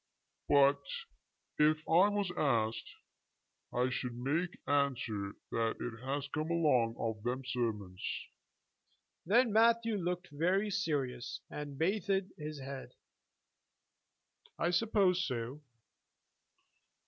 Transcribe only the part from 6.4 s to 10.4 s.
along of them sermons." Then Matthew looked